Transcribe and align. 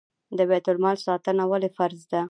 د 0.37 0.39
بیت 0.49 0.65
المال 0.71 0.97
ساتنه 1.05 1.43
ولې 1.51 1.69
فرض 1.77 2.01
ده؟ 2.11 2.19